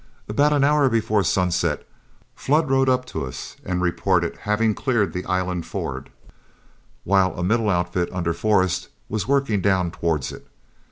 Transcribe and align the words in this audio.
About 0.27 0.51
an 0.51 0.63
hour 0.63 0.89
before 0.89 1.23
sunset, 1.23 1.87
Flood 2.33 2.71
rode 2.71 2.89
up 2.89 3.05
to 3.05 3.23
us 3.23 3.55
and 3.63 3.83
reported 3.83 4.35
having 4.35 4.73
cleared 4.73 5.13
the 5.13 5.23
island 5.25 5.67
ford, 5.67 6.09
while 7.03 7.37
a 7.37 7.43
middle 7.43 7.69
outfit 7.69 8.09
under 8.11 8.33
Forrest 8.33 8.87
was 9.09 9.27
working 9.27 9.61
down 9.61 9.91
towards 9.91 10.31
it. 10.31 10.47